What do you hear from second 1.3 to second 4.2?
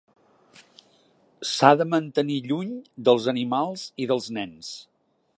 S'ha de mantenir lluny dels animals i